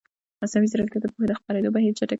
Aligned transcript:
مصنوعي 0.41 0.67
ځیرکتیا 0.71 0.99
د 1.01 1.05
پوهې 1.13 1.27
د 1.29 1.33
خپرېدو 1.39 1.73
بهیر 1.75 1.93
چټکوي. 1.99 2.09